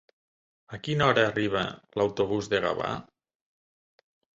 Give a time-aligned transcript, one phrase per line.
[0.77, 1.67] A quina hora arriba
[2.03, 2.93] l'autobús de Gavà?